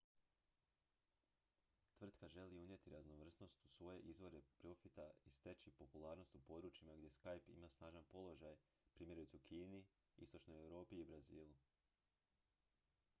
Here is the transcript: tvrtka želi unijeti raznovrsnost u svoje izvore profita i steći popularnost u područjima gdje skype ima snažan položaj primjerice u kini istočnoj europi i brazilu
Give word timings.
tvrtka 1.97 2.27
želi 2.35 2.57
unijeti 2.59 2.89
raznovrsnost 2.89 3.61
u 3.65 3.67
svoje 3.67 3.99
izvore 3.99 4.41
profita 4.57 5.11
i 5.25 5.31
steći 5.31 5.71
popularnost 5.71 6.35
u 6.35 6.41
područjima 6.47 6.95
gdje 6.95 7.09
skype 7.09 7.49
ima 7.51 7.69
snažan 7.69 8.05
položaj 8.11 8.57
primjerice 8.93 9.37
u 9.37 9.39
kini 9.39 9.85
istočnoj 10.17 10.59
europi 10.61 10.95
i 10.99 11.03
brazilu 11.05 11.55